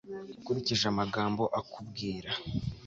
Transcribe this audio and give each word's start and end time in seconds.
ukurikije 0.39 0.85
amagambo 0.89 1.43
akubwira 1.59 2.31